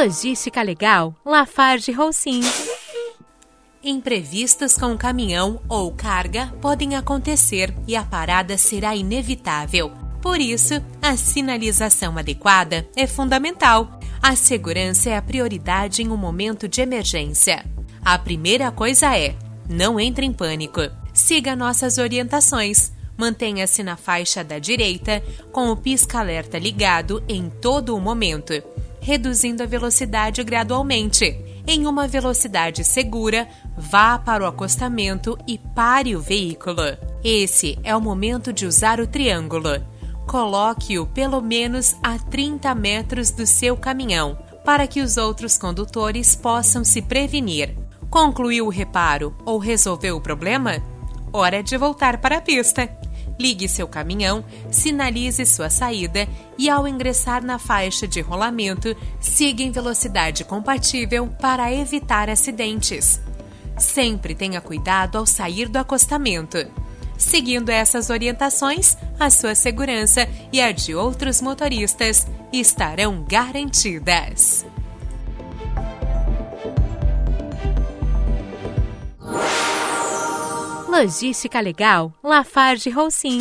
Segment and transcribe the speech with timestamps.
[0.00, 2.40] Logística Legal, Lafarge Holcim.
[3.82, 9.90] Imprevistos com caminhão ou carga podem acontecer e a parada será inevitável.
[10.22, 13.98] Por isso, a sinalização adequada é fundamental.
[14.22, 17.66] A segurança é a prioridade em um momento de emergência.
[18.04, 19.34] A primeira coisa é:
[19.68, 20.82] não entre em pânico.
[21.12, 22.92] Siga nossas orientações.
[23.16, 25.20] Mantenha-se na faixa da direita,
[25.50, 28.62] com o pisca-alerta ligado em todo o momento
[29.00, 31.36] reduzindo a velocidade gradualmente.
[31.66, 36.82] Em uma velocidade segura, vá para o acostamento e pare o veículo.
[37.22, 39.84] Esse é o momento de usar o triângulo.
[40.26, 46.84] Coloque-o pelo menos a 30 metros do seu caminhão, para que os outros condutores possam
[46.84, 47.74] se prevenir.
[48.10, 50.82] Concluiu o reparo ou resolveu o problema?
[51.32, 52.88] Hora de voltar para a pista
[53.38, 56.26] ligue seu caminhão, sinalize sua saída
[56.58, 63.20] e, ao ingressar na faixa de rolamento, siga em velocidade compatível para evitar acidentes.
[63.78, 66.58] Sempre tenha cuidado ao sair do acostamento.
[67.16, 74.64] Seguindo essas orientações, a sua segurança e a de outros motoristas estarão garantidas.
[80.88, 83.40] Logística Legal, Lafarge Roussin.